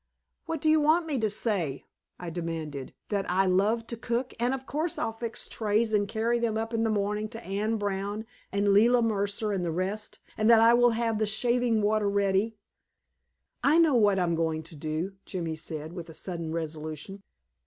[0.47, 1.85] "What do you want me to say?"
[2.19, 2.95] I demanded.
[3.09, 6.73] "That I love to cook, and of course I'll fix trays and carry them up
[6.73, 10.73] in the morning to Anne Brown and Leila Mercer and the rest; and that I
[10.73, 12.55] will have the shaving water ready"
[13.73, 17.21] "I know what I'm going to do," Jimmy said, with a sudden resolution.